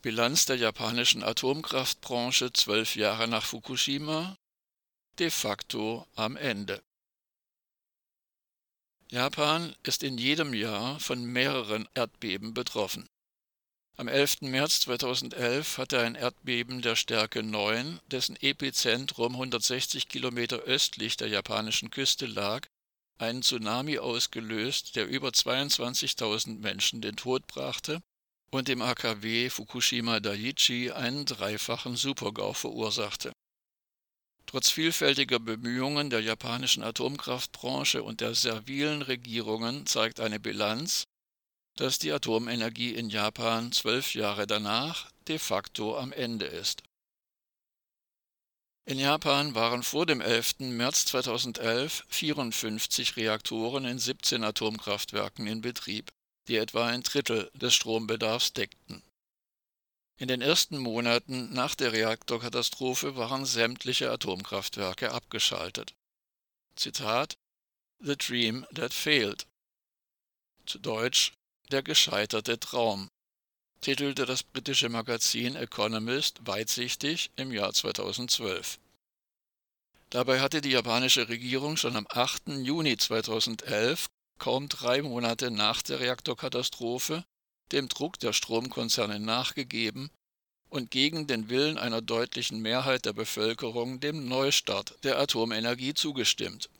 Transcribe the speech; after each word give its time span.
Bilanz 0.00 0.44
der 0.44 0.54
japanischen 0.54 1.24
Atomkraftbranche 1.24 2.52
zwölf 2.52 2.94
Jahre 2.94 3.26
nach 3.26 3.44
Fukushima 3.44 4.36
de 5.18 5.28
facto 5.28 6.06
am 6.14 6.36
Ende. 6.36 6.80
Japan 9.10 9.74
ist 9.82 10.04
in 10.04 10.16
jedem 10.16 10.54
Jahr 10.54 11.00
von 11.00 11.24
mehreren 11.24 11.88
Erdbeben 11.94 12.54
betroffen. 12.54 13.08
Am 13.96 14.06
11. 14.06 14.42
März 14.42 14.80
2011 14.82 15.78
hatte 15.78 15.98
ein 15.98 16.14
Erdbeben 16.14 16.80
der 16.80 16.94
Stärke 16.94 17.42
9, 17.42 17.98
dessen 18.06 18.36
Epizentrum 18.36 19.32
160 19.32 20.06
Kilometer 20.06 20.58
östlich 20.58 21.16
der 21.16 21.26
japanischen 21.26 21.90
Küste 21.90 22.26
lag, 22.26 22.68
einen 23.16 23.42
Tsunami 23.42 23.98
ausgelöst, 23.98 24.94
der 24.94 25.08
über 25.08 25.30
22.000 25.30 26.60
Menschen 26.60 27.00
den 27.00 27.16
Tod 27.16 27.48
brachte 27.48 28.00
und 28.50 28.68
dem 28.68 28.82
AKW 28.82 29.50
Fukushima 29.50 30.20
Daiichi 30.20 30.90
einen 30.90 31.24
dreifachen 31.24 31.96
Supergau 31.96 32.52
verursachte. 32.52 33.32
Trotz 34.46 34.70
vielfältiger 34.70 35.38
Bemühungen 35.38 36.08
der 36.08 36.20
japanischen 36.20 36.82
Atomkraftbranche 36.82 38.02
und 38.02 38.22
der 38.22 38.34
servilen 38.34 39.02
Regierungen 39.02 39.84
zeigt 39.84 40.20
eine 40.20 40.40
Bilanz, 40.40 41.04
dass 41.76 41.98
die 41.98 42.12
Atomenergie 42.12 42.94
in 42.94 43.10
Japan 43.10 43.72
zwölf 43.72 44.14
Jahre 44.14 44.46
danach 44.46 45.10
de 45.28 45.38
facto 45.38 45.98
am 45.98 46.12
Ende 46.12 46.46
ist. 46.46 46.82
In 48.86 48.98
Japan 48.98 49.54
waren 49.54 49.82
vor 49.82 50.06
dem 50.06 50.22
11. 50.22 50.60
März 50.60 51.04
2011 51.04 52.04
54 52.08 53.16
Reaktoren 53.16 53.84
in 53.84 53.98
17 53.98 54.42
Atomkraftwerken 54.42 55.46
in 55.46 55.60
Betrieb 55.60 56.10
die 56.48 56.56
etwa 56.56 56.86
ein 56.86 57.02
Drittel 57.02 57.50
des 57.54 57.74
Strombedarfs 57.74 58.52
deckten. 58.52 59.02
In 60.16 60.26
den 60.26 60.42
ersten 60.42 60.78
Monaten 60.78 61.52
nach 61.52 61.76
der 61.76 61.92
Reaktorkatastrophe 61.92 63.16
waren 63.16 63.46
sämtliche 63.46 64.10
Atomkraftwerke 64.10 65.12
abgeschaltet. 65.12 65.94
Zitat 66.74 67.36
The 68.00 68.16
Dream 68.16 68.66
That 68.74 68.92
Failed. 68.92 69.46
Zu 70.66 70.78
Deutsch 70.78 71.32
Der 71.70 71.82
gescheiterte 71.82 72.58
Traum, 72.58 73.08
titelte 73.80 74.26
das 74.26 74.42
britische 74.42 74.88
Magazin 74.88 75.54
Economist 75.54 76.40
weitsichtig 76.46 77.30
im 77.36 77.52
Jahr 77.52 77.72
2012. 77.72 78.78
Dabei 80.10 80.40
hatte 80.40 80.60
die 80.60 80.70
japanische 80.70 81.28
Regierung 81.28 81.76
schon 81.76 81.94
am 81.94 82.06
8. 82.08 82.48
Juni 82.64 82.96
2011 82.96 84.08
kaum 84.38 84.68
drei 84.68 85.02
Monate 85.02 85.50
nach 85.50 85.82
der 85.82 86.00
Reaktorkatastrophe 86.00 87.24
dem 87.72 87.88
Druck 87.88 88.18
der 88.18 88.32
Stromkonzerne 88.32 89.20
nachgegeben 89.20 90.10
und 90.70 90.90
gegen 90.90 91.26
den 91.26 91.48
Willen 91.48 91.78
einer 91.78 92.02
deutlichen 92.02 92.60
Mehrheit 92.60 93.04
der 93.04 93.12
Bevölkerung 93.12 94.00
dem 94.00 94.28
Neustart 94.28 94.96
der 95.02 95.18
Atomenergie 95.18 95.94
zugestimmt. 95.94 96.70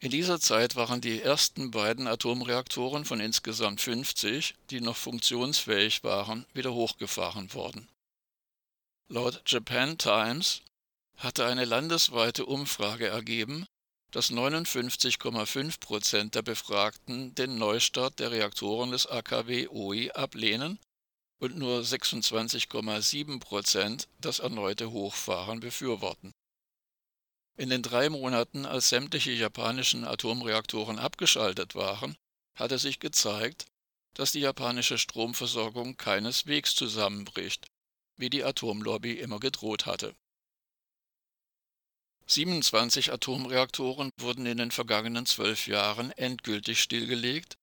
In 0.00 0.10
dieser 0.10 0.40
Zeit 0.40 0.74
waren 0.74 1.00
die 1.00 1.20
ersten 1.20 1.70
beiden 1.70 2.08
Atomreaktoren 2.08 3.04
von 3.04 3.20
insgesamt 3.20 3.80
50, 3.80 4.56
die 4.70 4.80
noch 4.80 4.96
funktionsfähig 4.96 6.02
waren, 6.02 6.44
wieder 6.54 6.74
hochgefahren 6.74 7.54
worden. 7.54 7.88
Laut 9.08 9.42
Japan 9.46 9.98
Times 9.98 10.62
hatte 11.18 11.46
eine 11.46 11.64
landesweite 11.64 12.46
Umfrage 12.46 13.06
ergeben, 13.06 13.66
dass 14.12 14.30
59,5 14.30 15.80
Prozent 15.80 16.34
der 16.34 16.42
Befragten 16.42 17.34
den 17.34 17.56
Neustart 17.56 18.18
der 18.18 18.30
Reaktoren 18.30 18.90
des 18.90 19.06
AKW 19.06 19.68
OI 19.68 20.12
ablehnen 20.12 20.78
und 21.40 21.56
nur 21.56 21.80
26,7 21.80 23.40
Prozent 23.40 24.08
das 24.20 24.38
erneute 24.38 24.92
Hochfahren 24.92 25.60
befürworten. 25.60 26.32
In 27.56 27.70
den 27.70 27.82
drei 27.82 28.10
Monaten, 28.10 28.66
als 28.66 28.90
sämtliche 28.90 29.32
japanischen 29.32 30.04
Atomreaktoren 30.04 30.98
abgeschaltet 30.98 31.74
waren, 31.74 32.14
hatte 32.54 32.78
sich 32.78 33.00
gezeigt, 33.00 33.66
dass 34.14 34.32
die 34.32 34.40
japanische 34.40 34.98
Stromversorgung 34.98 35.96
keineswegs 35.96 36.74
zusammenbricht, 36.74 37.66
wie 38.18 38.28
die 38.28 38.44
Atomlobby 38.44 39.12
immer 39.12 39.40
gedroht 39.40 39.86
hatte 39.86 40.14
27 42.26 43.12
Atomreaktoren 43.12 44.10
wurden 44.18 44.46
in 44.46 44.58
den 44.58 44.70
vergangenen 44.70 45.26
zwölf 45.26 45.66
Jahren 45.66 46.10
endgültig 46.12 46.82
stillgelegt, 46.82 47.56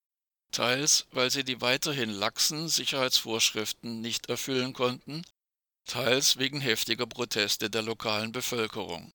teils 0.51 1.07
weil 1.11 1.31
sie 1.31 1.43
die 1.43 1.61
weiterhin 1.61 2.09
laxen 2.09 2.67
Sicherheitsvorschriften 2.67 4.01
nicht 4.01 4.29
erfüllen 4.29 4.73
konnten, 4.73 5.23
teils 5.85 6.37
wegen 6.37 6.61
heftiger 6.61 7.07
Proteste 7.07 7.69
der 7.69 7.81
lokalen 7.81 8.31
Bevölkerung. 8.31 9.11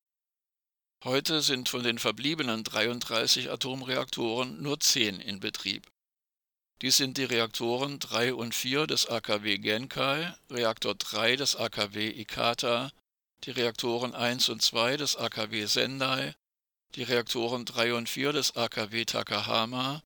Heute 1.05 1.43
sind 1.43 1.69
von 1.69 1.83
den 1.83 1.99
verbliebenen 1.99 2.65
33 2.65 3.51
Atomreaktoren 3.51 4.63
nur 4.63 4.81
10 4.81 5.21
in 5.21 5.39
Betrieb. 5.39 5.87
Dies 6.81 6.97
sind 6.97 7.19
die 7.19 7.25
Reaktoren 7.25 7.99
3 7.99 8.35
und 8.35 8.55
4 8.55 8.87
des 8.87 9.07
AKW 9.07 9.59
Genkai, 9.59 10.35
Reaktor 10.51 10.95
3 10.95 11.37
des 11.37 11.57
AKW 11.57 12.09
Ikata 12.09 12.91
die 13.45 13.51
Reaktoren 13.51 14.15
1 14.15 14.49
und 14.49 14.63
2 14.63 14.97
des 14.97 15.17
AKW 15.17 15.67
Sendai, 15.67 16.35
die 16.95 17.03
Reaktoren 17.03 17.67
3 17.67 17.95
und 17.95 18.09
4 18.09 18.33
des 18.33 18.57
AKW 18.57 19.05
Takahama, 19.05 20.03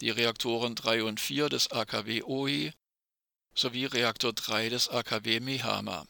die 0.00 0.10
Reaktoren 0.10 0.74
3 0.74 1.04
und 1.04 1.20
4 1.20 1.48
des 1.48 1.70
AKW 1.70 2.22
Oi 2.24 2.72
sowie 3.54 3.86
Reaktor 3.86 4.32
3 4.34 4.68
des 4.68 4.88
AKW 4.88 5.40
Mihama. 5.40 6.06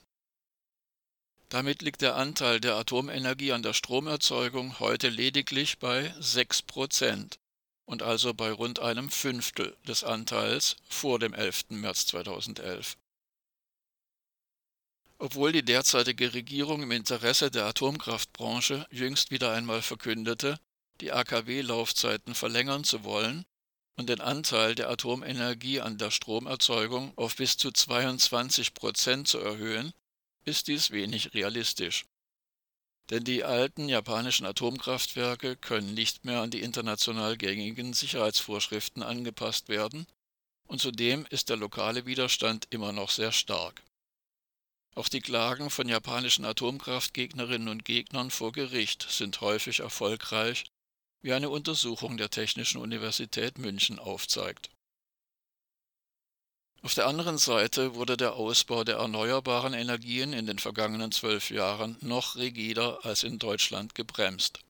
Damit 1.49 1.83
liegt 1.83 2.00
der 2.00 2.16
Anteil 2.16 2.61
der 2.61 2.77
Atomenergie 2.77 3.53
an 3.53 3.62
der 3.62 3.72
Stromerzeugung 3.72 4.78
heute 4.78 5.09
lediglich 5.09 5.78
bei 5.78 6.15
6 6.19 6.62
Prozent 6.62 7.38
und 7.84 8.03
also 8.03 8.34
bei 8.34 8.53
rund 8.53 8.78
einem 8.78 9.11
Fünftel 9.11 9.77
des 9.87 10.05
Anteils 10.05 10.77
vor 10.88 11.19
dem 11.19 11.34
11. 11.34 11.71
März 11.71 12.06
2011. 12.06 12.97
Obwohl 15.22 15.53
die 15.53 15.62
derzeitige 15.62 16.32
Regierung 16.32 16.82
im 16.82 16.92
Interesse 16.92 17.50
der 17.50 17.66
Atomkraftbranche 17.66 18.86
jüngst 18.91 19.31
wieder 19.31 19.53
einmal 19.53 19.82
verkündete, 19.82 20.58
die 21.03 21.12
AKW-Laufzeiten 21.12 22.34
verlängern 22.34 22.84
zu 22.84 23.04
wollen 23.04 23.44
und 23.97 24.08
den 24.08 24.22
Anteil 24.22 24.75
der 24.75 24.88
Atomenergie 24.88 25.82
an 25.82 25.98
der 25.98 26.10
Stromerzeugung 26.10 27.12
auf 27.16 27.36
bis 27.36 27.58
zu 27.58 27.70
22 27.70 28.72
Prozent 28.72 29.28
zu 29.28 29.41
erhöhen, 29.41 29.92
ist 30.47 30.69
dies 30.69 30.91
wenig 30.91 31.34
realistisch. 31.34 32.06
Denn 33.10 33.22
die 33.22 33.44
alten 33.44 33.91
japanischen 33.91 34.47
Atomkraftwerke 34.47 35.56
können 35.56 35.92
nicht 35.92 36.25
mehr 36.25 36.41
an 36.41 36.50
die 36.50 36.62
international 36.62 37.37
gängigen 37.37 37.92
Sicherheitsvorschriften 37.92 39.02
angepasst 39.02 39.69
werden, 39.69 40.06
und 40.66 40.81
zudem 40.81 41.26
ist 41.28 41.50
der 41.50 41.58
lokale 41.58 42.06
Widerstand 42.06 42.69
immer 42.70 42.92
noch 42.92 43.10
sehr 43.10 43.32
stark. 43.32 43.82
Auch 44.94 45.08
die 45.08 45.20
Klagen 45.20 45.70
von 45.70 45.88
japanischen 45.88 46.44
Atomkraftgegnerinnen 46.44 47.68
und 47.68 47.84
Gegnern 47.84 48.30
vor 48.30 48.52
Gericht 48.52 49.06
sind 49.08 49.40
häufig 49.40 49.80
erfolgreich, 49.80 50.64
wie 51.22 51.32
eine 51.32 51.50
Untersuchung 51.50 52.16
der 52.16 52.30
Technischen 52.30 52.80
Universität 52.80 53.58
München 53.58 53.98
aufzeigt. 53.98 54.70
Auf 56.82 56.94
der 56.94 57.06
anderen 57.06 57.36
Seite 57.36 57.94
wurde 57.94 58.16
der 58.16 58.34
Ausbau 58.34 58.84
der 58.84 58.96
erneuerbaren 58.96 59.74
Energien 59.74 60.32
in 60.32 60.46
den 60.46 60.58
vergangenen 60.58 61.12
zwölf 61.12 61.50
Jahren 61.50 61.96
noch 62.00 62.36
rigider 62.36 63.04
als 63.04 63.22
in 63.22 63.38
Deutschland 63.38 63.94
gebremst. 63.94 64.60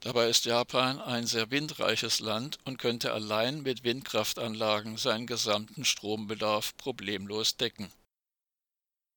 Dabei 0.00 0.28
ist 0.28 0.44
Japan 0.44 1.00
ein 1.00 1.28
sehr 1.28 1.52
windreiches 1.52 2.18
Land 2.18 2.58
und 2.64 2.78
könnte 2.78 3.12
allein 3.12 3.62
mit 3.62 3.84
Windkraftanlagen 3.84 4.96
seinen 4.96 5.28
gesamten 5.28 5.84
Strombedarf 5.84 6.76
problemlos 6.76 7.56
decken. 7.56 7.92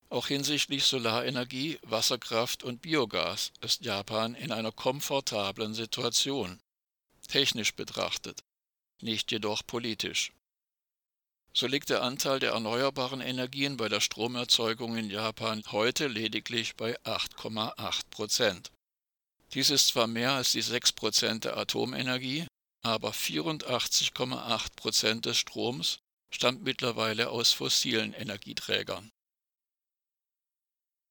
Auch 0.10 0.28
hinsichtlich 0.28 0.84
Solarenergie, 0.84 1.80
Wasserkraft 1.82 2.64
und 2.64 2.82
Biogas 2.82 3.52
ist 3.62 3.84
Japan 3.84 4.36
in 4.36 4.52
einer 4.52 4.72
komfortablen 4.72 5.74
Situation, 5.74 6.60
technisch 7.28 7.74
betrachtet, 7.76 8.44
nicht 9.02 9.32
jedoch 9.32 9.66
politisch. 9.66 10.32
So 11.54 11.68
liegt 11.68 11.90
der 11.90 12.04
Anteil 12.04 12.40
der 12.40 12.52
erneuerbaren 12.52 13.22
Energien 13.22 13.78
bei 13.78 13.90
der 13.90 14.02
Stromerzeugung 14.02 14.96
in 14.98 15.10
Japan 15.10 15.64
heute 15.72 16.08
lediglich 16.08 16.76
bei 16.76 17.00
8,8 17.02 18.02
Prozent. 18.12 18.72
Dies 19.54 19.70
ist 19.70 19.88
zwar 19.88 20.08
mehr 20.08 20.34
als 20.34 20.52
die 20.52 20.62
6 20.62 20.92
Prozent 20.92 21.46
der 21.46 21.58
Atomenergie, 21.58 22.46
aber 22.84 23.12
84,8 23.12 24.76
Prozent 24.76 25.26
des 25.26 25.38
Stroms 25.38 25.98
stammt 26.30 26.62
mittlerweile 26.64 27.30
aus 27.30 27.54
fossilen 27.54 28.14
Energieträgern 28.14 29.12